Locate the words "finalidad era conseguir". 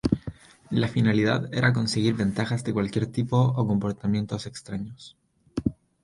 0.87-2.15